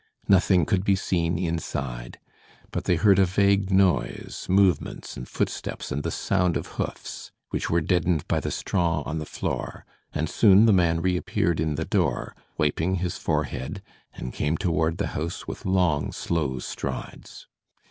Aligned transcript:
Nothing 0.27 0.65
could 0.65 0.83
be 0.83 0.95
seen 0.95 1.37
inside, 1.37 2.19
but 2.71 2.85
they 2.85 2.95
heard 2.95 3.19
a 3.19 3.25
vague 3.25 3.69
noise, 3.71 4.47
movements 4.49 5.15
and 5.15 5.29
footsteps 5.29 5.91
and 5.91 6.01
the 6.01 6.09
sound 6.09 6.57
of 6.57 6.65
hoofs, 6.81 7.31
which 7.51 7.69
were 7.69 7.81
deadened 7.81 8.27
by 8.27 8.39
the 8.39 8.49
straw 8.49 9.03
on 9.03 9.19
the 9.19 9.27
floor, 9.27 9.85
and 10.11 10.27
soon 10.27 10.65
the 10.65 10.73
man 10.73 11.01
reappeared 11.01 11.59
in 11.59 11.75
the 11.75 11.85
door, 11.85 12.35
wiping 12.57 12.95
his 12.95 13.19
forehead, 13.19 13.83
and 14.15 14.33
came 14.33 14.57
toward 14.57 14.97
the 14.97 15.05
house 15.13 15.47
with 15.47 15.67
long, 15.67 16.11
slow 16.11 16.57
strides. 16.57 17.45